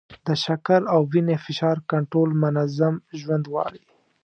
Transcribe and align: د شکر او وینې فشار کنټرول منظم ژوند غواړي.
د 0.25 0.27
شکر 0.45 0.81
او 0.93 1.01
وینې 1.11 1.37
فشار 1.45 1.77
کنټرول 1.91 2.29
منظم 2.43 2.95
ژوند 3.19 3.43
غواړي. 3.51 3.81